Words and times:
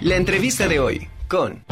La 0.00 0.14
entrevista 0.14 0.68
de 0.68 0.78
hoy 0.78 1.08
con... 1.26 1.64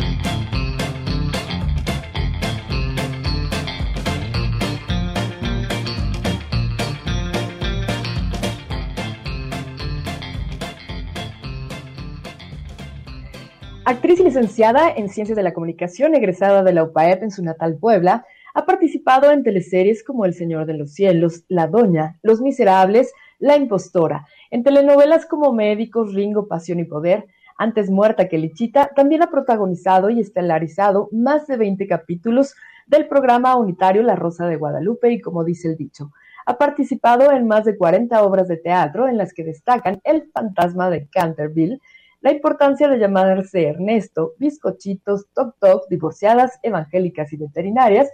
Actriz 13.84 14.18
licenciada 14.18 14.90
en 14.90 15.08
Ciencias 15.08 15.36
de 15.36 15.44
la 15.44 15.54
Comunicación, 15.54 16.16
egresada 16.16 16.64
de 16.64 16.72
la 16.72 16.82
UPAEP 16.82 17.22
en 17.22 17.30
su 17.30 17.44
natal 17.44 17.76
Puebla, 17.76 18.26
ha 18.54 18.66
participado 18.66 19.30
en 19.30 19.44
teleseries 19.44 20.02
como 20.02 20.24
El 20.24 20.34
Señor 20.34 20.66
de 20.66 20.74
los 20.74 20.92
Cielos, 20.92 21.44
La 21.46 21.68
Doña, 21.68 22.18
Los 22.22 22.40
Miserables, 22.40 23.12
La 23.38 23.56
Impostora, 23.56 24.26
en 24.50 24.64
telenovelas 24.64 25.26
como 25.26 25.52
Médicos, 25.52 26.12
Ringo, 26.12 26.48
Pasión 26.48 26.80
y 26.80 26.84
Poder, 26.84 27.26
Antes 27.58 27.90
muerta 27.90 28.28
que 28.28 28.38
Lichita, 28.38 28.90
también 28.94 29.22
ha 29.22 29.30
protagonizado 29.30 30.10
y 30.10 30.20
estelarizado 30.20 31.08
más 31.12 31.46
de 31.46 31.56
20 31.56 31.86
capítulos 31.86 32.54
del 32.86 33.08
programa 33.08 33.56
unitario 33.56 34.02
La 34.02 34.14
Rosa 34.14 34.46
de 34.46 34.56
Guadalupe 34.56 35.10
y 35.10 35.20
como 35.20 35.42
dice 35.42 35.68
el 35.68 35.76
dicho, 35.76 36.12
ha 36.44 36.58
participado 36.58 37.32
en 37.32 37.46
más 37.46 37.64
de 37.64 37.76
40 37.76 38.22
obras 38.22 38.46
de 38.46 38.56
teatro 38.58 39.08
en 39.08 39.16
las 39.16 39.32
que 39.32 39.42
destacan 39.44 40.00
El 40.04 40.30
fantasma 40.32 40.90
de 40.90 41.08
Canterville, 41.08 41.80
la 42.20 42.32
importancia 42.32 42.88
de 42.88 42.98
llamarse 42.98 43.68
Ernesto, 43.68 44.32
bizcochitos, 44.38 45.26
toc 45.34 45.56
toc, 45.58 45.88
divorciadas, 45.88 46.58
evangélicas 46.62 47.32
y 47.32 47.36
veterinarias, 47.36 48.10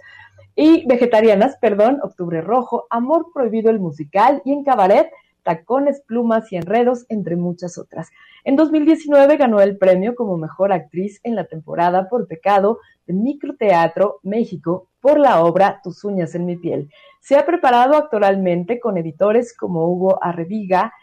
y 0.55 0.85
vegetarianas, 0.87 1.57
perdón, 1.57 1.99
Octubre 2.03 2.41
Rojo, 2.41 2.85
Amor 2.89 3.27
Prohibido 3.33 3.71
el 3.71 3.79
Musical 3.79 4.41
y 4.45 4.53
en 4.53 4.63
Cabaret, 4.63 5.09
Tacones, 5.43 6.01
Plumas 6.07 6.51
y 6.51 6.55
Enredos, 6.55 7.05
entre 7.09 7.35
muchas 7.35 7.77
otras. 7.77 8.09
En 8.43 8.55
2019 8.55 9.37
ganó 9.37 9.61
el 9.61 9.77
premio 9.77 10.15
como 10.15 10.37
mejor 10.37 10.73
actriz 10.73 11.19
en 11.23 11.35
la 11.35 11.45
temporada 11.45 12.09
por 12.09 12.27
Pecado 12.27 12.79
de 13.05 13.13
Microteatro 13.13 14.19
México 14.23 14.87
por 15.01 15.19
la 15.19 15.43
obra 15.43 15.81
Tus 15.83 16.03
uñas 16.03 16.33
en 16.35 16.45
mi 16.45 16.55
piel. 16.55 16.89
Se 17.19 17.37
ha 17.37 17.45
preparado 17.45 17.95
actoralmente 17.95 18.79
con 18.79 18.97
editores 18.97 19.55
como 19.55 19.87
Hugo 19.87 20.23
Arreviga, 20.23 20.93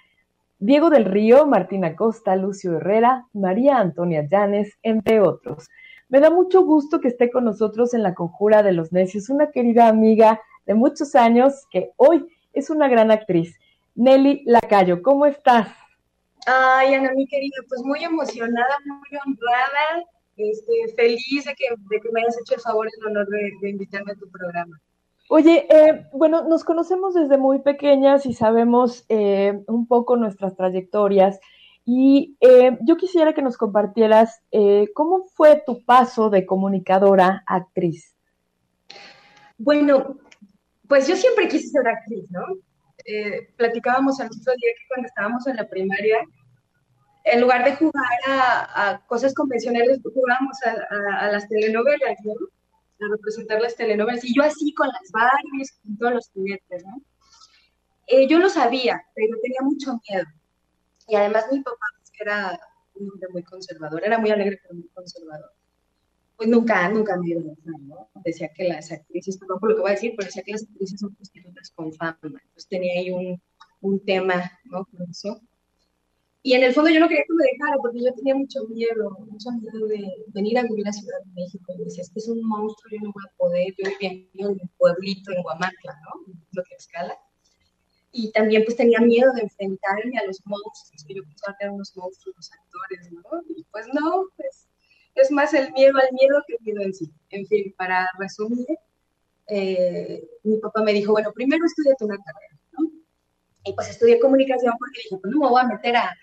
Diego 0.58 0.90
del 0.90 1.04
Río, 1.04 1.46
Martina 1.46 1.96
Costa, 1.96 2.36
Lucio 2.36 2.76
Herrera, 2.76 3.26
María 3.32 3.78
Antonia 3.78 4.26
Llanes, 4.26 4.76
entre 4.82 5.20
otros. 5.20 5.68
Me 6.10 6.18
da 6.18 6.28
mucho 6.28 6.64
gusto 6.64 7.00
que 7.00 7.08
esté 7.08 7.30
con 7.30 7.44
nosotros 7.44 7.94
en 7.94 8.02
la 8.02 8.14
Conjura 8.14 8.62
de 8.62 8.72
los 8.72 8.90
Necios, 8.90 9.30
una 9.30 9.50
querida 9.50 9.88
amiga 9.88 10.40
de 10.66 10.74
muchos 10.74 11.14
años 11.14 11.66
que 11.70 11.92
hoy 11.96 12.26
es 12.52 12.68
una 12.68 12.88
gran 12.88 13.10
actriz. 13.10 13.59
Nelly 13.94 14.42
Lacayo, 14.46 15.02
¿cómo 15.02 15.26
estás? 15.26 15.68
Ay, 16.46 16.94
Ana, 16.94 17.12
mi 17.14 17.26
querida, 17.26 17.56
pues 17.68 17.82
muy 17.82 18.02
emocionada, 18.02 18.78
muy 18.84 19.18
honrada, 19.24 20.04
este, 20.36 20.94
feliz 20.96 21.44
de 21.44 21.54
que, 21.54 21.66
me 22.12 22.20
hayas 22.20 22.38
hecho 22.40 22.54
el 22.54 22.60
favor 22.60 22.86
y 22.86 23.00
el 23.00 23.06
honor 23.06 23.28
de, 23.28 23.70
invitarme 23.70 24.12
a 24.12 24.16
tu 24.16 24.28
programa. 24.30 24.80
Oye, 25.28 25.66
eh, 25.70 26.06
bueno, 26.12 26.48
nos 26.48 26.64
conocemos 26.64 27.14
desde 27.14 27.36
muy 27.36 27.60
pequeñas 27.60 28.26
y 28.26 28.32
sabemos 28.32 29.04
eh, 29.08 29.62
un 29.68 29.86
poco 29.86 30.16
nuestras 30.16 30.56
trayectorias. 30.56 31.38
Y 31.84 32.36
eh, 32.40 32.78
yo 32.82 32.96
quisiera 32.96 33.32
que 33.32 33.42
nos 33.42 33.56
compartieras 33.56 34.42
cómo 34.94 35.26
fue 35.34 35.62
tu 35.64 35.84
paso 35.84 36.30
de 36.30 36.46
comunicadora 36.46 37.42
a 37.46 37.56
actriz. 37.56 38.14
Bueno, 39.56 40.16
pues 40.88 41.06
yo 41.06 41.16
siempre 41.16 41.48
quise 41.48 41.68
ser 41.68 41.86
actriz, 41.86 42.30
¿no? 42.30 42.42
Eh, 43.12 43.48
platicábamos 43.56 44.20
el 44.20 44.26
otro 44.26 44.52
día 44.56 44.70
que 44.76 44.86
cuando 44.86 45.08
estábamos 45.08 45.44
en 45.48 45.56
la 45.56 45.68
primaria, 45.68 46.18
en 47.24 47.40
lugar 47.40 47.64
de 47.64 47.74
jugar 47.74 48.18
a, 48.28 49.02
cosas 49.08 49.34
convencionales, 49.34 49.98
jugábamos 50.02 50.56
a, 50.64 51.26
las 51.32 51.48
telenovelas, 51.48 52.18
¿no? 52.22 52.34
A 53.04 53.10
representar 53.10 53.60
las 53.60 53.74
telenovelas. 53.74 54.24
Y 54.24 54.32
yo 54.32 54.44
así 54.44 54.72
con 54.74 54.86
las 54.86 55.10
Barbies, 55.10 55.72
con 55.82 55.98
todos 55.98 56.14
los 56.14 56.30
juguetes, 56.30 56.84
¿no? 56.84 57.02
yo 58.28 58.38
lo 58.38 58.48
sabía, 58.48 59.00
pero 59.14 59.38
tenía 59.40 59.60
mucho 59.62 60.00
miedo. 60.08 60.26
Y 61.08 61.16
además 61.16 61.46
mi 61.50 61.60
papá, 61.62 61.86
era 62.20 62.60
un 62.94 63.10
hombre 63.10 63.28
muy 63.32 63.42
conservador, 63.42 64.04
era 64.04 64.18
muy 64.18 64.30
alegre, 64.30 64.60
pero 64.62 64.74
muy 64.74 64.88
conservador. 64.88 65.50
Pues 66.40 66.48
nunca, 66.48 66.88
nunca 66.88 67.18
me 67.18 67.26
dio 67.26 67.40
¿no? 67.40 68.08
Decía 68.24 68.50
que 68.54 68.64
las 68.64 68.90
actrices, 68.90 69.36
perdón 69.36 69.60
por 69.60 69.68
lo 69.68 69.76
que 69.76 69.82
voy 69.82 69.90
a 69.90 69.94
decir, 69.94 70.14
pero 70.16 70.24
decía 70.24 70.42
que 70.42 70.52
las 70.52 70.62
actrices 70.62 70.98
son 70.98 71.14
prostitutas 71.14 71.70
con 71.74 71.92
fama. 71.92 72.18
Entonces 72.22 72.66
tenía 72.66 72.98
ahí 72.98 73.10
un, 73.10 73.42
un 73.82 74.02
tema, 74.06 74.50
¿no? 74.64 74.86
Con 74.86 75.10
eso. 75.10 75.38
Y 76.42 76.54
en 76.54 76.62
el 76.62 76.72
fondo 76.72 76.88
yo 76.88 76.98
no 76.98 77.08
quería 77.08 77.24
que 77.24 77.34
me 77.34 77.44
dejara 77.44 77.76
porque 77.82 78.00
yo 78.02 78.14
tenía 78.14 78.34
mucho 78.34 78.64
miedo, 78.70 79.10
mucho 79.30 79.50
miedo 79.52 79.86
de 79.86 80.02
venir 80.28 80.56
a 80.56 80.62
vivir 80.62 80.88
a 80.88 80.92
Ciudad 80.94 81.18
de 81.26 81.42
México. 81.42 81.74
Y 81.76 81.84
decía, 81.84 82.04
este 82.04 82.20
es 82.20 82.28
un 82.28 82.42
monstruo, 82.42 82.90
yo 82.90 83.00
no 83.02 83.12
voy 83.12 83.24
a 83.28 83.36
poder. 83.36 83.74
Yo 83.76 83.90
vivía 83.90 84.26
en 84.32 84.46
un 84.46 84.70
pueblito 84.78 85.32
en 85.32 85.42
Guamantla, 85.42 85.92
¿no? 85.92 86.32
Lo 86.52 86.62
que 86.62 86.74
escala 86.74 87.18
y 88.12 88.32
también 88.32 88.64
pues 88.64 88.76
tenía 88.76 88.98
miedo 89.00 89.30
de 89.34 89.42
enfrentarme 89.42 90.18
a 90.18 90.26
los 90.26 90.40
monstruos, 90.44 91.04
que 91.06 91.14
yo 91.14 91.22
pensaba 91.22 91.54
que 91.56 91.64
eran 91.64 91.74
unos 91.76 91.96
monstruos 91.96 92.34
los 92.34 92.50
actores, 92.50 93.12
¿no? 93.12 93.42
Y 93.56 93.62
pues 93.70 93.86
no, 93.92 94.24
pues 94.36 94.69
es 95.22 95.30
más 95.30 95.54
el 95.54 95.72
miedo 95.72 95.96
al 95.98 96.12
miedo 96.12 96.42
que 96.46 96.54
el 96.54 96.64
miedo 96.64 96.80
en 96.82 96.94
sí. 96.94 97.10
En 97.30 97.46
fin, 97.46 97.74
para 97.76 98.08
resumir, 98.18 98.66
eh, 99.46 100.28
mi 100.44 100.58
papá 100.58 100.82
me 100.82 100.92
dijo, 100.92 101.12
bueno, 101.12 101.32
primero 101.32 101.64
estudiate 101.64 102.04
una 102.04 102.18
carrera, 102.18 102.56
¿no? 102.72 102.90
Y 103.64 103.72
pues 103.74 103.90
estudié 103.90 104.20
comunicación 104.20 104.74
porque 104.78 105.00
dije, 105.04 105.18
pues 105.20 105.34
no 105.34 105.40
me 105.40 105.48
voy 105.48 105.60
a 105.60 105.66
meter 105.66 105.96
a, 105.96 106.16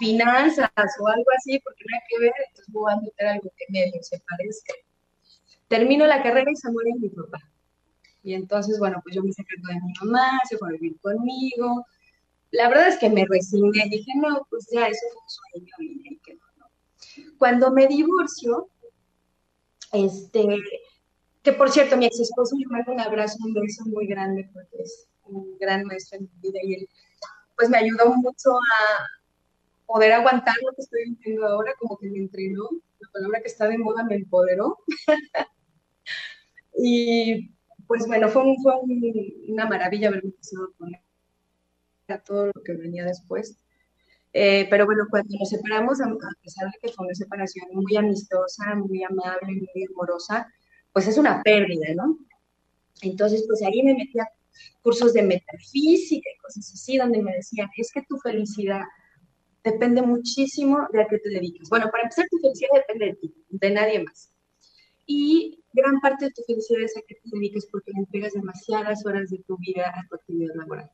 finanzas 0.00 0.68
o 1.00 1.06
algo 1.06 1.30
así, 1.38 1.60
porque 1.60 1.84
hay 1.94 2.00
que 2.08 2.18
ver, 2.18 2.32
entonces 2.48 2.74
me 2.74 2.80
voy 2.80 2.92
a 2.92 2.96
meter 2.96 3.26
algo 3.28 3.52
que 3.56 3.64
medio 3.72 4.02
se 4.02 4.20
parece. 4.28 4.72
Termino 5.68 6.06
la 6.06 6.22
carrera 6.24 6.50
y 6.50 6.56
se 6.56 6.70
muere 6.72 6.90
mi 6.98 7.08
papá. 7.08 7.38
Y 8.24 8.34
entonces, 8.34 8.80
bueno, 8.80 9.00
pues 9.04 9.14
yo 9.14 9.22
me 9.22 9.32
secreto 9.32 9.68
de 9.68 9.74
mi 9.74 9.92
mamá, 10.00 10.40
se 10.48 10.58
fue 10.58 10.68
a 10.68 10.72
vivir 10.72 10.98
conmigo. 11.00 11.86
La 12.50 12.68
verdad 12.68 12.88
es 12.88 12.98
que 12.98 13.08
me 13.08 13.24
resigné, 13.28 13.88
dije, 13.88 14.10
no, 14.16 14.44
pues 14.50 14.66
ya, 14.72 14.88
eso 14.88 15.06
fue 15.12 15.22
un 15.22 15.68
sueño 15.70 15.74
y 15.78 16.18
que 16.18 16.34
no, 16.34 16.40
no. 16.40 16.45
Cuando 17.38 17.70
me 17.70 17.86
divorcio, 17.86 18.68
este, 19.92 20.46
que 21.42 21.52
por 21.52 21.70
cierto, 21.70 21.96
mi 21.96 22.06
ex 22.06 22.18
esposo 22.20 22.56
me 22.56 22.66
manda 22.66 22.92
un 22.92 23.00
abrazo, 23.00 23.38
un 23.44 23.54
beso 23.54 23.84
muy 23.86 24.06
grande 24.06 24.48
porque 24.52 24.82
es 24.82 25.06
un 25.24 25.56
gran 25.58 25.84
maestro 25.84 26.18
en 26.18 26.24
mi 26.24 26.50
vida 26.50 26.58
y 26.62 26.74
él, 26.74 26.88
pues 27.56 27.68
me 27.68 27.78
ayudó 27.78 28.14
mucho 28.14 28.50
a 28.50 29.06
poder 29.86 30.12
aguantar 30.12 30.56
lo 30.64 30.72
que 30.74 30.82
estoy 30.82 31.10
viviendo 31.10 31.46
ahora, 31.46 31.72
como 31.78 31.96
que 31.98 32.10
me 32.10 32.18
entrenó, 32.18 32.68
la 33.00 33.10
palabra 33.12 33.40
que 33.40 33.48
está 33.48 33.68
de 33.68 33.78
moda 33.78 34.04
me 34.04 34.16
empoderó. 34.16 34.78
y 36.78 37.50
pues 37.86 38.06
bueno, 38.06 38.28
fue, 38.28 38.42
fue 38.62 38.74
una 39.48 39.66
maravilla 39.66 40.08
haberme 40.08 40.32
pasado 40.32 40.72
con 40.78 40.94
él, 40.94 41.00
a 42.08 42.18
todo 42.18 42.46
lo 42.46 42.62
que 42.64 42.72
venía 42.72 43.04
después. 43.04 43.56
Eh, 44.38 44.66
pero 44.68 44.84
bueno, 44.84 45.04
cuando 45.08 45.34
nos 45.38 45.48
separamos, 45.48 45.98
a 45.98 46.10
pesar 46.42 46.66
de 46.66 46.78
que 46.82 46.92
fue 46.92 47.06
una 47.06 47.14
separación 47.14 47.68
muy 47.72 47.96
amistosa, 47.96 48.74
muy 48.74 49.02
amable, 49.02 49.46
muy 49.46 49.86
amorosa, 49.90 50.46
pues 50.92 51.08
es 51.08 51.16
una 51.16 51.42
pérdida, 51.42 51.94
¿no? 51.94 52.18
Entonces, 53.00 53.44
pues 53.46 53.62
ahí 53.62 53.82
me 53.82 53.94
metí 53.94 54.18
a 54.18 54.28
cursos 54.82 55.14
de 55.14 55.22
metafísica 55.22 56.28
y 56.28 56.38
cosas 56.42 56.70
así, 56.70 56.98
donde 56.98 57.22
me 57.22 57.32
decían, 57.32 57.70
es 57.78 57.90
que 57.90 58.02
tu 58.06 58.18
felicidad 58.18 58.82
depende 59.64 60.02
muchísimo 60.02 60.86
de 60.92 61.00
a 61.00 61.06
qué 61.08 61.16
te 61.18 61.30
dedicas. 61.30 61.70
Bueno, 61.70 61.88
para 61.90 62.02
empezar, 62.02 62.26
tu 62.30 62.36
felicidad 62.36 62.68
depende 62.74 63.06
de 63.06 63.14
ti, 63.14 63.34
de 63.48 63.70
nadie 63.70 64.04
más. 64.04 64.30
Y 65.06 65.64
gran 65.72 65.98
parte 66.00 66.26
de 66.26 66.32
tu 66.32 66.42
felicidad 66.42 66.82
es 66.82 66.94
a 66.94 67.00
que 67.08 67.14
te 67.14 67.30
dediques 67.32 67.66
porque 67.72 67.90
le 67.92 68.00
entregas 68.00 68.34
demasiadas 68.34 69.06
horas 69.06 69.30
de 69.30 69.38
tu 69.46 69.56
vida 69.56 69.94
a 69.96 70.06
tu 70.10 70.16
actividad 70.16 70.54
laboral. 70.56 70.90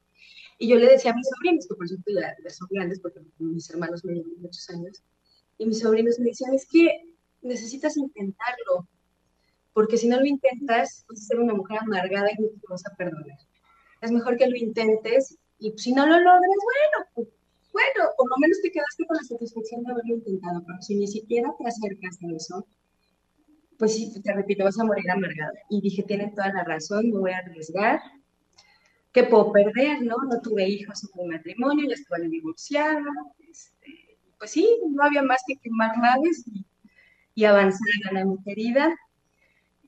Y 0.59 0.69
yo 0.69 0.77
le 0.77 0.89
decía 0.89 1.11
a 1.11 1.15
mis 1.15 1.27
sobrinos, 1.29 1.67
que 1.67 1.75
por 1.75 1.89
cierto 1.89 2.11
ya, 2.13 2.51
son 2.51 2.69
grandes 2.71 3.01
porque 3.01 3.21
mis 3.39 3.69
hermanos 3.71 4.05
me 4.05 4.15
llevan 4.15 4.41
muchos 4.41 4.69
años, 4.71 5.03
y 5.59 5.67
mis 5.67 5.81
sobrinos 5.81 6.19
me 6.19 6.27
decían, 6.27 6.55
es 6.55 6.67
que 6.67 6.89
necesitas 7.43 7.97
intentarlo, 7.97 8.87
porque 9.73 9.97
si 9.97 10.09
no 10.09 10.19
lo 10.19 10.27
intentas, 10.27 11.05
vas 11.09 11.21
a 11.21 11.25
ser 11.25 11.41
una 11.41 11.55
mujer 11.55 11.79
amargada 11.81 12.31
y 12.31 12.43
no 12.43 12.49
te 12.49 12.67
vas 12.69 12.87
a 12.87 12.95
perdonar. 12.95 13.39
Es 14.01 14.11
mejor 14.11 14.37
que 14.37 14.47
lo 14.47 14.57
intentes 14.57 15.39
y 15.59 15.73
si 15.77 15.93
no 15.93 16.07
lo 16.07 16.19
logras, 16.19 16.41
bueno, 16.41 17.09
pues, 17.15 17.29
bueno, 17.73 18.11
por 18.17 18.29
lo 18.29 18.37
menos 18.39 18.61
te 18.61 18.71
quedaste 18.71 19.07
con 19.07 19.17
la 19.17 19.23
satisfacción 19.23 19.83
de 19.83 19.93
haberlo 19.93 20.17
intentado, 20.17 20.63
pero 20.67 20.83
si 20.83 20.95
ni 20.97 21.07
siquiera 21.07 21.55
te 21.59 21.67
acercas 21.67 22.19
a 22.23 22.37
eso, 22.37 22.67
pues 23.79 23.95
sí, 23.95 24.13
te 24.23 24.33
repito, 24.33 24.65
vas 24.65 24.79
a 24.79 24.85
morir 24.85 25.11
amargada. 25.11 25.55
Y 25.71 25.81
dije, 25.81 26.03
tienen 26.03 26.35
toda 26.35 26.53
la 26.53 26.65
razón, 26.65 27.11
me 27.11 27.19
voy 27.19 27.31
a 27.33 27.39
arriesgar. 27.39 28.01
¿Qué 29.13 29.25
puedo 29.25 29.53
perder, 29.53 30.03
no? 30.03 30.17
No 30.29 30.41
tuve 30.41 30.67
hijos 30.67 31.05
en 31.05 31.11
mi 31.23 31.29
matrimonio, 31.35 31.87
ya 31.89 31.95
estaba 31.95 32.19
divorciada. 32.23 33.05
Este, 33.51 34.17
pues 34.39 34.53
sí, 34.53 34.79
no 34.89 35.05
había 35.05 35.23
más 35.23 35.43
que 35.47 35.57
quemar 35.57 35.97
naves 35.99 36.45
y, 37.35 37.45
avanzar, 37.45 38.17
a 38.17 38.25
mi 38.25 38.43
querida. 38.43 38.95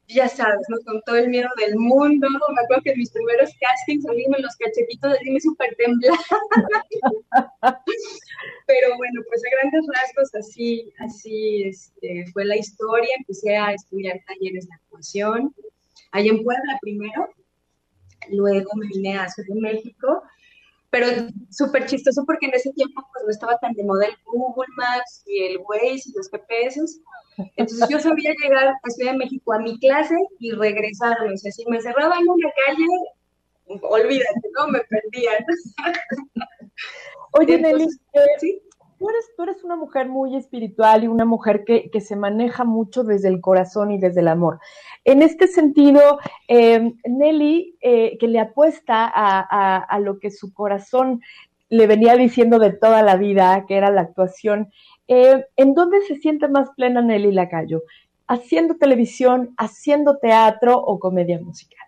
Ya 0.08 0.28
sabes, 0.28 0.66
¿no? 0.68 0.76
Con 0.84 1.00
todo 1.06 1.16
el 1.16 1.30
miedo 1.30 1.48
del 1.56 1.76
mundo. 1.76 2.28
Me 2.28 2.60
acuerdo 2.62 2.82
que 2.82 2.90
en 2.90 2.98
mis 2.98 3.10
primeros 3.10 3.50
castings 3.58 4.04
salíme 4.04 4.38
los 4.40 4.54
cachetitos 4.56 5.12
de 5.12 5.40
súper 5.40 5.74
temblada. 5.76 6.18
Pero 8.66 8.96
bueno, 8.98 9.22
pues 9.26 9.42
a 9.42 9.50
grandes 9.56 9.86
rasgos 9.94 10.34
así, 10.34 10.92
así 10.98 11.62
este, 11.64 12.26
fue 12.34 12.44
la 12.44 12.56
historia. 12.56 13.08
Empecé 13.18 13.56
a 13.56 13.72
estudiar 13.72 14.20
talleres 14.26 14.68
de 14.68 14.74
actuación, 14.74 15.54
allá 16.12 16.30
en 16.30 16.44
Puebla 16.44 16.78
primero, 16.82 17.30
luego 18.30 18.70
me 18.76 18.86
vine 18.88 19.18
a 19.18 19.28
Ciudad 19.28 19.54
de 19.54 19.60
México, 19.60 20.22
pero 20.90 21.06
súper 21.50 21.86
chistoso 21.86 22.24
porque 22.24 22.46
en 22.46 22.54
ese 22.54 22.72
tiempo 22.72 23.02
pues 23.12 23.24
no 23.24 23.30
estaba 23.30 23.58
tan 23.58 23.72
de 23.72 23.84
moda 23.84 24.06
el 24.06 24.16
Google 24.24 24.68
Maps 24.76 25.24
y 25.26 25.42
el 25.44 25.58
Waze 25.58 26.02
y 26.06 26.12
los 26.16 26.30
GPS, 26.30 26.80
entonces 27.56 27.88
yo 27.88 27.98
sabía 27.98 28.32
llegar 28.40 28.68
a 28.68 28.90
Ciudad 28.90 29.12
de 29.12 29.18
México 29.18 29.52
a 29.52 29.58
mi 29.58 29.78
clase 29.78 30.14
y 30.38 30.52
regresarme, 30.52 31.34
o 31.34 31.36
sea, 31.36 31.50
si 31.50 31.64
me 31.66 31.80
cerraba 31.80 32.16
en 32.16 32.28
una 32.28 32.48
calle, 32.66 32.86
olvídate, 33.82 34.48
¿no? 34.56 34.68
Me 34.68 34.80
perdían. 34.80 35.44
Oye, 37.32 37.58
Nelly, 37.58 37.84
eh, 38.12 38.62
tú, 39.36 39.42
eres, 39.42 39.64
una 39.64 39.76
mujer 39.76 40.08
muy 40.08 40.36
espiritual 40.36 41.04
y 41.04 41.08
una 41.08 41.24
mujer 41.24 41.64
que, 41.64 42.00
se 42.00 42.16
maneja 42.16 42.64
mucho 42.64 43.04
desde 43.04 43.28
el 43.28 43.40
corazón 43.40 43.90
y 43.90 43.98
desde 43.98 44.20
el 44.20 44.28
amor. 44.28 44.60
En 45.04 45.22
este 45.22 45.46
sentido, 45.46 46.18
eh, 46.48 46.92
Nelly, 47.04 47.76
eh, 47.80 48.16
que 48.18 48.28
le 48.28 48.40
apuesta 48.40 49.10
a, 49.14 49.98
lo 50.00 50.18
que 50.18 50.30
su 50.30 50.52
corazón 50.52 51.20
le 51.68 51.86
venía 51.86 52.16
diciendo 52.16 52.58
de 52.58 52.72
toda 52.72 53.02
la 53.02 53.16
vida, 53.16 53.64
que 53.66 53.76
era 53.76 53.90
la 53.90 54.02
actuación, 54.02 54.70
¿en 55.06 55.74
dónde 55.74 56.00
se 56.02 56.16
siente 56.16 56.48
más 56.48 56.70
plena 56.76 57.02
Nelly 57.02 57.32
Lacayo? 57.32 57.82
¿Haciendo 58.26 58.76
televisión, 58.76 59.54
haciendo 59.58 60.18
teatro 60.18 60.78
o 60.78 60.98
comedia 60.98 61.40
musical? 61.40 61.83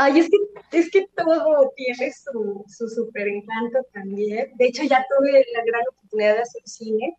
Ay, 0.00 0.20
es 0.20 0.30
que, 0.30 0.78
es 0.78 0.90
que 0.92 1.08
todo 1.16 1.72
tiene 1.74 2.12
su, 2.12 2.64
su 2.68 2.88
super 2.88 3.26
encanto 3.26 3.80
también. 3.92 4.56
De 4.56 4.66
hecho, 4.66 4.84
ya 4.84 5.04
tuve 5.08 5.44
la 5.52 5.64
gran 5.64 5.82
oportunidad 5.90 6.34
de 6.36 6.42
hacer 6.42 6.62
cine. 6.66 7.16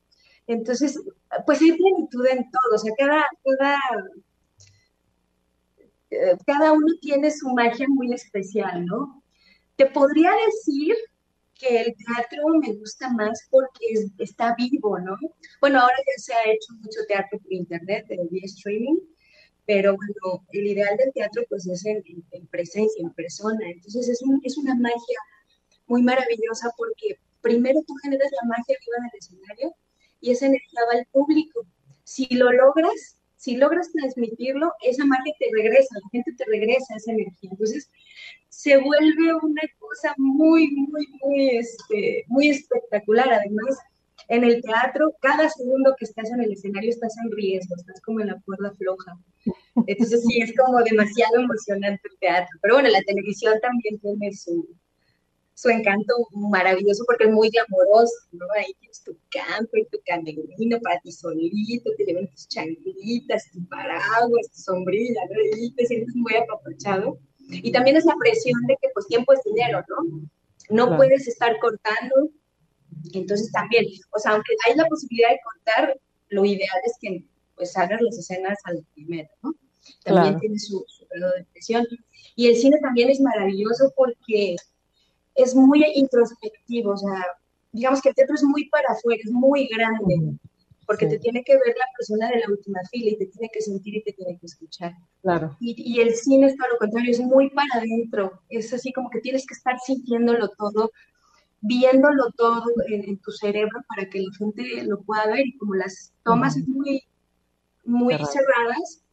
Entonces, 0.47 0.97
pues 1.45 1.61
hay 1.61 1.73
plenitud 1.73 2.25
en 2.27 2.49
todo. 2.49 2.75
O 2.75 2.77
sea, 2.77 2.93
cada, 2.97 3.27
cada, 3.43 3.77
eh, 6.09 6.37
cada 6.47 6.71
uno 6.71 6.87
tiene 7.01 7.29
su 7.31 7.49
magia 7.49 7.85
muy 7.89 8.13
especial, 8.13 8.85
¿no? 8.85 9.23
Te 9.75 9.85
podría 9.85 10.31
decir 10.47 10.95
que 11.55 11.81
el 11.81 11.95
teatro 11.97 12.43
me 12.61 12.73
gusta 12.75 13.11
más 13.11 13.45
porque 13.51 14.07
está 14.19 14.55
vivo, 14.57 14.97
¿no? 14.99 15.17
Bueno, 15.59 15.81
ahora 15.81 15.97
ya 15.97 16.23
se 16.23 16.33
ha 16.33 16.43
hecho 16.45 16.73
mucho 16.75 16.99
teatro 17.09 17.39
por 17.39 17.51
internet, 17.51 18.05
vía 18.31 18.45
streaming, 18.45 18.99
pero 19.69 19.95
bueno, 19.95 20.43
el 20.51 20.65
ideal 20.65 20.97
del 20.97 21.13
teatro 21.13 21.43
pues 21.47 21.67
es 21.67 21.85
en, 21.85 22.01
presencia, 22.47 23.03
en 23.03 23.13
persona, 23.13 23.69
entonces 23.69 24.09
es, 24.09 24.19
un, 24.23 24.41
es 24.43 24.57
una 24.57 24.73
magia 24.73 25.19
muy 25.85 26.01
maravillosa 26.01 26.71
porque 26.75 27.19
primero 27.41 27.79
tú 27.85 27.93
generas 28.01 28.31
la 28.31 28.47
magia 28.47 28.75
arriba 28.75 28.97
en 28.97 29.03
el 29.03 29.19
escenario 29.19 29.75
y 30.21 30.31
esa 30.31 30.47
energía 30.47 30.79
va 30.91 30.97
al 30.97 31.05
público. 31.11 31.67
Si 32.03 32.25
lo 32.31 32.51
logras, 32.51 33.19
si 33.35 33.57
logras 33.57 33.91
transmitirlo, 33.91 34.73
esa 34.81 35.05
magia 35.05 35.35
te 35.37 35.45
regresa, 35.55 35.99
la 36.01 36.09
gente 36.13 36.33
te 36.35 36.45
regresa 36.45 36.95
esa 36.95 37.11
energía. 37.11 37.51
Entonces, 37.51 37.91
se 38.49 38.75
vuelve 38.75 39.35
una 39.43 39.61
cosa 39.77 40.15
muy, 40.17 40.71
muy, 40.71 41.07
muy, 41.21 41.57
este, 41.57 42.25
muy 42.27 42.49
espectacular. 42.49 43.31
Además, 43.31 43.77
en 44.29 44.43
el 44.43 44.61
teatro, 44.61 45.15
cada 45.21 45.49
segundo 45.49 45.95
que 45.97 46.05
estás 46.05 46.29
en 46.31 46.41
el 46.41 46.53
escenario 46.53 46.91
estás 46.91 47.15
en 47.23 47.31
riesgo, 47.31 47.75
estás 47.75 47.99
como 48.01 48.21
en 48.21 48.27
la 48.27 48.39
cuerda 48.45 48.71
floja. 48.75 49.17
Entonces 49.87 50.23
sí, 50.27 50.39
es 50.39 50.53
como 50.55 50.81
demasiado 50.83 51.37
emocionante 51.37 52.01
el 52.11 52.19
teatro. 52.19 52.59
Pero 52.61 52.75
bueno, 52.75 52.89
la 52.89 53.01
televisión 53.01 53.55
también 53.59 53.99
tiene 53.99 54.31
su, 54.33 54.67
su 55.55 55.69
encanto 55.69 56.13
maravilloso 56.31 57.03
porque 57.07 57.23
es 57.23 57.31
muy 57.31 57.49
amoroso, 57.67 58.13
¿no? 58.31 58.45
Ahí 58.55 58.71
tienes 58.79 59.03
tu 59.03 59.17
campo 59.31 59.77
y 59.77 59.85
tu 59.85 59.99
camerino 60.05 60.79
para 60.79 60.99
ti 60.99 61.11
solito, 61.11 61.89
te 61.97 62.05
llevan 62.05 62.27
tus 62.27 62.47
changuitas, 62.49 63.49
tu 63.51 63.67
paraguas, 63.67 64.47
tu 64.53 64.61
sombrilla, 64.61 65.21
¿no? 65.31 65.57
Y 65.57 65.73
te 65.73 65.87
sientes 65.87 66.15
muy 66.15 66.35
apapachado. 66.35 67.17
Y 67.49 67.71
también 67.71 67.97
es 67.97 68.05
la 68.05 68.15
presión 68.19 68.61
de 68.67 68.77
que 68.79 68.89
pues 68.93 69.07
tiempo 69.07 69.33
es 69.33 69.39
dinero, 69.43 69.83
¿no? 69.89 70.29
No 70.69 70.97
puedes 70.97 71.27
estar 71.27 71.57
cortando 71.57 72.29
entonces 73.13 73.51
también, 73.51 73.85
o 74.11 74.19
sea, 74.19 74.33
aunque 74.33 74.53
hay 74.67 74.75
la 74.75 74.85
posibilidad 74.85 75.29
de 75.29 75.39
contar, 75.43 75.99
lo 76.29 76.45
ideal 76.45 76.77
es 76.85 76.93
que 77.01 77.23
pues 77.55 77.75
hagas 77.75 78.01
las 78.01 78.17
escenas 78.17 78.57
al 78.65 78.85
primero, 78.93 79.29
¿no? 79.43 79.53
También 80.03 80.39
tiene 80.39 80.59
su, 80.59 80.85
grado 81.09 81.33
de 81.35 81.45
presión. 81.45 81.85
Y 82.35 82.47
el 82.47 82.55
cine 82.55 82.77
también 82.79 83.09
es 83.09 83.19
maravilloso 83.19 83.91
porque 83.95 84.55
es 85.35 85.55
muy 85.55 85.83
introspectivo, 85.95 86.91
o 86.91 86.97
sea, 86.97 87.25
digamos 87.71 88.01
que 88.01 88.09
el 88.09 88.15
teatro 88.15 88.35
es 88.35 88.43
muy 88.43 88.69
para 88.69 88.93
afuera, 88.93 89.21
es 89.23 89.31
muy 89.31 89.67
grande, 89.67 90.37
porque 90.85 91.05
te 91.05 91.19
tiene 91.19 91.43
que 91.43 91.53
ver 91.53 91.75
la 91.77 91.85
persona 91.97 92.29
de 92.29 92.39
la 92.39 92.49
última 92.49 92.79
fila 92.91 93.11
y 93.11 93.17
te 93.17 93.25
tiene 93.27 93.49
que 93.51 93.61
sentir 93.61 93.95
y 93.95 94.03
te 94.03 94.13
tiene 94.13 94.37
que 94.37 94.45
escuchar. 94.45 94.93
Claro. 95.21 95.55
Y, 95.59 95.75
y 95.77 96.01
el 96.01 96.15
cine 96.15 96.47
es 96.47 96.57
todo 96.57 96.69
lo 96.69 96.77
contrario, 96.77 97.11
es 97.11 97.19
muy 97.19 97.49
para 97.49 97.67
adentro, 97.75 98.41
es 98.49 98.73
así 98.73 98.91
como 98.91 99.09
que 99.09 99.19
tienes 99.19 99.45
que 99.45 99.53
estar 99.53 99.77
sintiéndolo 99.79 100.49
todo, 100.49 100.91
viéndolo 101.61 102.31
todo 102.37 102.63
en, 102.87 103.17
tu 103.19 103.31
cerebro 103.31 103.81
para 103.87 104.09
que 104.09 104.19
la 104.21 104.33
gente 104.37 104.83
lo 104.83 105.01
pueda 105.01 105.27
ver 105.27 105.45
y 105.45 105.57
como 105.57 105.75
las 105.75 106.13
tomas 106.23 106.53
son 106.53 106.63
muy, 106.67 107.03
muy 107.83 108.13
cerradas, 108.13 109.03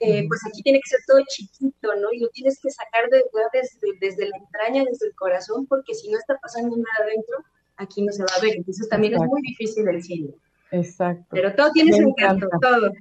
eh, 0.00 0.26
pues 0.28 0.40
aquí 0.46 0.62
tiene 0.62 0.80
que 0.80 0.88
ser 0.88 1.00
todo 1.06 1.18
chiquito, 1.28 1.94
¿no? 1.96 2.12
Y 2.12 2.20
lo 2.20 2.28
tienes 2.30 2.58
que 2.60 2.70
sacar 2.70 3.08
de, 3.10 3.22
desde, 3.52 3.98
desde 4.00 4.28
la 4.28 4.36
entraña, 4.38 4.84
desde 4.84 5.08
el 5.08 5.14
corazón, 5.14 5.66
porque 5.66 5.94
si 5.94 6.10
no 6.10 6.18
está 6.18 6.38
pasando 6.38 6.76
nada 6.76 7.06
adentro, 7.06 7.38
aquí 7.76 8.02
no 8.02 8.12
se 8.12 8.22
va 8.22 8.30
a 8.36 8.40
ver. 8.40 8.56
Entonces 8.56 8.88
también 8.88 9.14
es 9.14 9.20
muy 9.20 9.42
difícil 9.42 9.86
el 9.88 10.02
cine. 10.02 10.30
Exacto. 10.70 11.26
Pero 11.30 11.54
todo 11.54 11.70
tiene 11.72 11.92
su 11.92 12.02
encanto, 12.02 12.48
todo. 12.60 12.92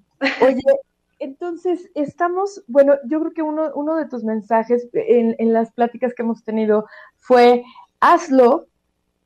Oye, 0.42 0.62
entonces 1.20 1.90
estamos, 1.96 2.64
bueno, 2.68 2.96
yo 3.06 3.20
creo 3.20 3.34
que 3.34 3.42
uno, 3.42 3.72
uno 3.76 3.96
de 3.96 4.08
tus 4.08 4.24
mensajes 4.24 4.88
en, 4.94 5.36
en 5.38 5.54
las 5.54 5.72
pláticas 5.72 6.14
que 6.14 6.24
hemos 6.24 6.44
tenido 6.44 6.86
fue, 7.18 7.64
hazlo 8.00 8.68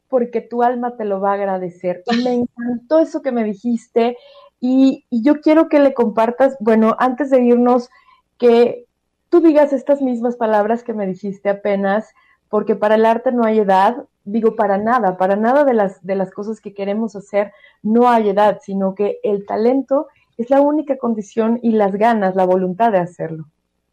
porque 0.08 0.42
tu 0.42 0.62
alma 0.62 0.96
te 0.96 1.06
lo 1.06 1.20
va 1.20 1.31
a 1.31 1.36
agradecer. 1.36 2.04
Y 2.12 2.24
me 2.24 2.34
encantó 2.34 3.00
eso 3.00 3.22
que 3.22 3.31
me 3.31 3.44
dijiste 3.44 4.18
y, 4.66 5.06
yo 5.12 5.42
quiero 5.42 5.68
que 5.68 5.80
le 5.80 5.94
compartas, 5.94 6.56
bueno, 6.62 6.96
antes 6.98 7.30
de 7.30 7.42
irnos, 7.42 7.90
que 8.38 8.86
tú 9.30 9.42
digas 9.42 9.74
estas 9.74 10.02
mismas 10.02 10.38
palabras 10.38 10.84
que 10.84 10.94
me 10.94 11.06
dijiste 11.06 11.50
apenas, 11.50 12.14
porque 12.48 12.75
para 12.75 12.96
el 12.96 13.06
arte 13.06 13.34
no 13.34 13.44
hay 13.44 13.60
edad, 13.60 14.06
digo 14.24 14.56
para 14.56 14.78
nada, 14.78 15.18
para 15.18 15.36
nada 15.36 15.66
de 15.66 15.74
las, 15.74 16.02
de 16.06 16.16
las 16.16 16.31
cosas 16.31 16.62
que 16.62 16.74
queremos 16.74 17.16
hacer 17.18 17.52
no 17.81 18.07
hay 18.07 18.30
edad, 18.30 18.59
sino 18.64 18.95
que 18.95 19.19
el 19.24 19.45
talento 19.45 20.07
es 20.38 20.50
la 20.50 20.62
única 20.62 20.97
condición 20.97 21.59
y 21.62 21.71
las 21.71 21.92
ganas, 21.94 22.36
la 22.36 22.45
voluntad 22.45 22.94
de 22.94 23.00
hacerlo. 23.00 23.45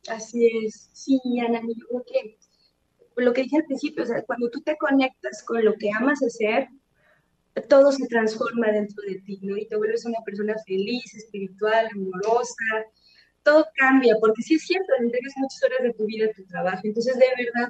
Así 0.09 0.47
es, 0.65 0.89
sí, 0.93 1.19
Ana, 1.41 1.61
yo 1.63 1.87
creo 1.89 2.03
que 2.07 2.39
lo 3.17 3.33
que 3.33 3.43
dije 3.43 3.57
al 3.57 3.65
principio, 3.65 4.05
o 4.05 4.07
sea, 4.07 4.23
cuando 4.23 4.51
tú 4.51 4.61
te 4.61 4.77
conectas 4.77 5.43
con 5.43 5.65
lo 5.65 5.75
que 5.75 5.91
amas 5.91 6.23
hacer, 6.23 6.69
todo 7.69 7.93
se 7.93 8.07
transforma 8.07 8.69
dentro 8.69 9.03
de 9.07 9.21
ti, 9.21 9.39
¿no? 9.43 9.57
Y 9.57 9.67
te 9.67 9.77
vuelves 9.77 10.05
una 10.05 10.21
persona 10.25 10.55
feliz, 10.67 11.15
espiritual, 11.15 11.89
amorosa, 11.93 12.55
todo 13.43 13.67
cambia, 13.75 14.17
porque 14.21 14.43
sí 14.43 14.55
es 14.55 14.63
cierto, 14.63 14.93
entregas 14.99 15.33
muchas 15.37 15.63
horas 15.65 15.83
de 15.83 15.95
tu 15.95 16.05
vida 16.07 16.27
a 16.27 16.33
tu 16.33 16.45
trabajo, 16.45 16.81
entonces 16.85 17.17
de 17.17 17.27
verdad, 17.37 17.69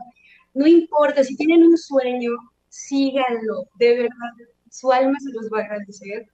no 0.54 0.66
importa, 0.66 1.24
si 1.24 1.36
tienen 1.36 1.62
un 1.62 1.78
sueño, 1.78 2.32
síganlo, 2.68 3.68
de 3.78 3.96
verdad, 3.96 4.48
su 4.68 4.92
alma 4.92 5.18
se 5.20 5.32
los 5.32 5.50
va 5.50 5.60
a 5.60 5.64
agradecer, 5.64 6.28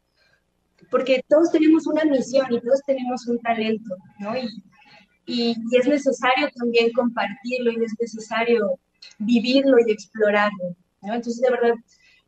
porque 0.91 1.23
todos 1.29 1.53
tenemos 1.53 1.87
una 1.87 2.05
misión 2.05 2.47
y 2.53 2.61
todos 2.61 2.81
tenemos 2.87 3.27
un 3.27 3.39
talento, 3.41 3.95
¿no? 4.21 4.37
Y, 4.37 4.49
y, 5.27 5.57
y 5.71 5.77
es 5.77 5.87
necesario 5.87 6.49
también 6.57 6.93
compartirlo 6.93 7.73
y 7.73 7.85
es 7.85 7.95
necesario 8.01 8.79
vivirlo 9.19 9.77
y 9.87 9.93
explorarlo. 9.93 10.77
¿no? 11.03 11.15
Entonces, 11.15 11.41
de 11.41 11.51
verdad, 11.51 11.75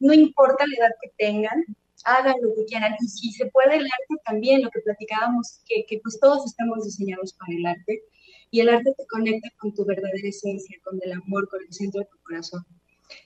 no 0.00 0.12
importa 0.12 0.64
la 0.66 0.87
edad 0.87 0.94
que 1.02 1.11
tengan, 1.18 1.64
hagan 2.04 2.35
lo 2.42 2.54
que 2.54 2.64
quieran. 2.66 2.94
Y 3.00 3.08
si 3.08 3.32
se 3.32 3.47
puede 3.47 3.76
el 3.76 3.85
arte 3.85 4.23
también, 4.25 4.62
lo 4.62 4.70
que 4.70 4.80
platicábamos, 4.80 5.61
que, 5.66 5.85
que 5.87 6.00
pues 6.02 6.18
todos 6.20 6.47
estamos 6.47 6.85
diseñados 6.85 7.35
para 7.35 7.56
el 7.56 7.66
arte. 7.66 8.02
Y 8.50 8.61
el 8.61 8.70
arte 8.70 8.94
te 8.97 9.06
conecta 9.06 9.49
con 9.58 9.75
tu 9.75 9.85
verdadera 9.85 10.28
esencia, 10.28 10.78
con 10.82 10.99
el 11.02 11.12
amor, 11.12 11.49
con 11.49 11.61
el 11.62 11.73
centro 11.73 12.00
de 12.00 12.06
tu 12.06 12.18
corazón. 12.23 12.64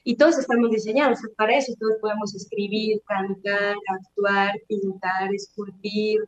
Y 0.03 0.15
todos 0.15 0.37
estamos 0.37 0.71
diseñados 0.71 1.19
para 1.37 1.57
eso. 1.57 1.73
Todos 1.79 1.97
podemos 2.01 2.33
escribir, 2.35 3.01
cantar, 3.05 3.75
actuar, 3.87 4.53
pintar, 4.67 5.33
esculpir, 5.33 6.19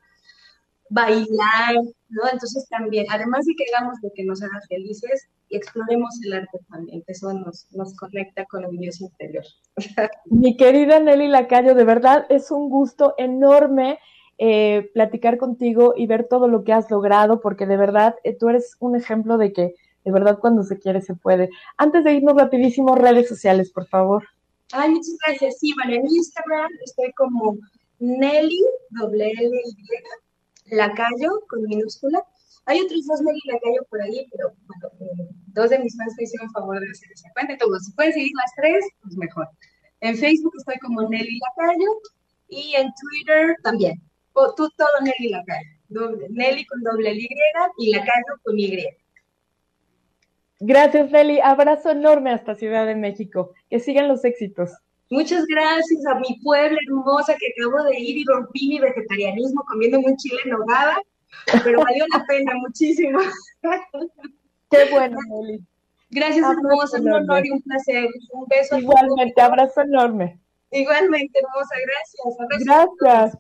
bailar, 0.90 1.76
¿no? 2.10 2.22
Entonces 2.32 2.68
también, 2.70 3.06
además 3.10 3.46
de 3.46 3.56
que 3.56 3.66
hagamos 3.74 3.98
lo 4.02 4.10
que 4.16 4.24
nos 4.24 4.42
haga 4.42 4.60
felices, 4.68 5.28
exploremos 5.50 6.10
el 6.24 6.34
arte 6.34 6.60
también, 6.70 7.02
que 7.04 7.12
eso 7.12 7.34
nos, 7.34 7.68
nos 7.72 7.96
conecta 7.96 8.46
con 8.46 8.64
el 8.64 8.78
Dios 8.78 9.02
interior. 9.02 9.44
Mi 10.26 10.58
querida 10.58 11.00
Nelly 11.00 11.28
Lacayo, 11.28 11.76
de 11.76 11.84
verdad 11.84 12.26
es 12.30 12.52
un 12.52 12.70
gusto 12.70 13.16
enorme 13.18 14.00
eh, 14.38 14.90
platicar 14.94 15.38
contigo 15.38 15.94
y 15.96 16.08
ver 16.08 16.28
todo 16.28 16.48
lo 16.48 16.64
que 16.64 16.74
has 16.74 16.92
logrado, 16.92 17.40
porque 17.40 17.66
de 17.66 17.78
verdad 17.78 18.16
eh, 18.24 18.36
tú 18.36 18.50
eres 18.50 18.76
un 18.80 18.96
ejemplo 18.96 19.38
de 19.38 19.54
que 19.54 19.76
de 20.04 20.12
verdad 20.12 20.40
cuando 20.40 20.64
se 20.64 20.78
quiere 20.78 21.02
se 21.02 21.16
puede. 21.16 21.50
Antes 21.78 22.04
de 22.04 22.14
irnos 22.14 22.36
rapidísimo, 22.36 22.96
redes 22.96 23.28
sociales, 23.28 23.72
por 23.72 23.88
favor. 23.88 24.24
Ay, 24.72 24.92
muchas 24.92 25.16
gracias. 25.26 25.60
Sí, 25.60 25.74
bueno, 25.76 25.94
en 25.94 26.08
Instagram 26.08 26.70
estoy 26.84 27.12
como 27.14 27.58
Nelly, 28.00 28.62
doble 28.90 29.32
L 29.32 29.62
Y, 29.66 29.76
Lacayo, 30.66 31.42
con 31.50 31.64
minúscula. 31.64 32.24
Hay 32.66 32.82
otros 32.82 33.06
dos 33.06 33.22
Nelly 33.22 33.42
Lacayo 33.46 33.86
por 33.90 34.02
ahí, 34.02 34.28
pero 34.32 34.54
bueno, 34.66 34.90
eh, 35.00 35.30
dos 35.48 35.70
de 35.70 35.80
mis 35.80 35.96
fans 35.96 36.14
me 36.18 36.24
hicieron 36.24 36.52
favor 36.52 36.80
de 36.80 36.90
hacer 36.90 37.12
esa 37.12 37.30
cuenta. 37.34 37.54
Entonces, 37.54 37.86
si 37.88 37.94
pueden 37.94 38.14
seguir 38.14 38.32
las 38.36 38.52
tres, 38.56 38.86
pues 39.02 39.16
mejor. 39.18 39.48
En 40.02 40.18
Facebook 40.18 40.54
estoy 40.58 40.78
como 40.80 41.08
Nelly 41.08 41.40
Lacayo 41.40 42.02
y 42.50 42.74
en 42.76 42.88
Twitter 42.88 43.56
también. 43.64 44.02
O, 44.34 44.54
tú 44.56 44.70
todo 44.78 44.90
Nelly 45.02 45.30
Lacayo. 45.30 45.70
Nelly 46.30 46.66
con 46.66 46.82
doble 46.82 47.14
Y 47.14 47.28
y 47.78 47.92
Lacayo 47.92 48.40
con 48.44 48.60
Y. 48.60 48.88
Gracias, 50.60 51.12
Nelly. 51.12 51.40
Abrazo 51.42 51.92
enorme 51.92 52.32
hasta 52.32 52.56
Ciudad 52.56 52.86
de 52.86 52.96
México. 52.96 53.54
Que 53.70 53.80
sigan 53.80 54.08
los 54.08 54.26
éxitos. 54.26 54.72
Muchas 55.10 55.46
gracias 55.46 56.06
a 56.08 56.16
mi 56.16 56.40
pueblo 56.44 56.78
hermosa 56.88 57.36
que 57.40 57.54
acabo 57.58 57.84
de 57.84 58.00
ir 58.00 58.18
y 58.18 58.26
rompí 58.26 58.68
mi 58.70 58.80
vegetarianismo 58.80 59.64
comiendo 59.68 60.00
un 60.00 60.18
chile 60.18 60.38
en 60.46 60.52
nogada, 60.52 60.98
pero 61.64 61.82
valió 61.82 62.06
la 62.12 62.26
pena 62.26 62.54
muchísimo. 62.56 63.20
Qué 64.72 64.90
bueno, 64.92 65.18
Nelly. 65.30 65.64
Gracias, 66.10 66.46
hermosa, 66.50 67.00
un 67.00 67.12
honor 67.12 67.46
y 67.46 67.52
un 67.52 67.62
placer. 67.62 68.08
Un 68.32 68.46
beso. 68.48 68.78
Igualmente, 68.78 69.42
abrazo 69.42 69.82
enorme. 69.82 70.40
Igualmente, 70.72 71.40
hermosa, 71.40 71.76
gracias. 71.86 72.66
Gracias. 73.00 73.38